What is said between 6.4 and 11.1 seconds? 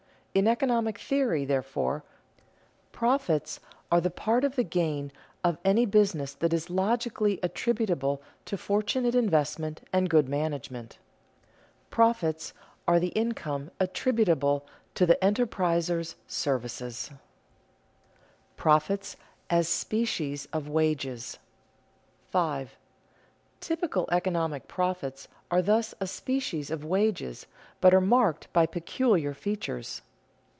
is logically attributable to fortunate investment and good management;